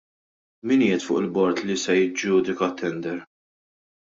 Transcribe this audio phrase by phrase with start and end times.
[0.71, 3.23] Min qiegħed fuq il-bord li se jiġġudika t-tender?